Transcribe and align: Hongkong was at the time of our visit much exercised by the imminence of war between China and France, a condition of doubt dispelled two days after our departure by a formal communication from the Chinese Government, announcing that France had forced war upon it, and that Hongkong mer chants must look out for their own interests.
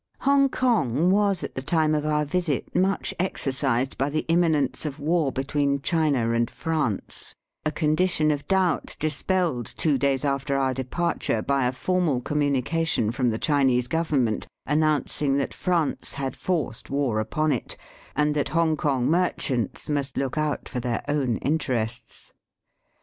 Hongkong 0.21 1.11
was 1.11 1.43
at 1.43 1.53
the 1.53 1.61
time 1.61 1.93
of 1.93 2.07
our 2.07 2.25
visit 2.25 2.75
much 2.75 3.13
exercised 3.19 3.99
by 3.99 4.09
the 4.09 4.25
imminence 4.29 4.83
of 4.83 4.99
war 4.99 5.31
between 5.31 5.79
China 5.83 6.31
and 6.31 6.49
France, 6.49 7.35
a 7.65 7.71
condition 7.71 8.31
of 8.31 8.47
doubt 8.47 8.95
dispelled 8.99 9.67
two 9.67 9.99
days 9.99 10.25
after 10.25 10.57
our 10.57 10.73
departure 10.73 11.43
by 11.43 11.67
a 11.67 11.71
formal 11.71 12.19
communication 12.19 13.11
from 13.11 13.29
the 13.29 13.37
Chinese 13.37 13.87
Government, 13.87 14.47
announcing 14.65 15.37
that 15.37 15.53
France 15.53 16.15
had 16.15 16.35
forced 16.35 16.89
war 16.89 17.19
upon 17.19 17.51
it, 17.51 17.77
and 18.15 18.33
that 18.35 18.49
Hongkong 18.57 19.07
mer 19.07 19.31
chants 19.37 19.87
must 19.87 20.17
look 20.17 20.35
out 20.35 20.67
for 20.67 20.79
their 20.79 21.03
own 21.07 21.37
interests. 21.37 22.33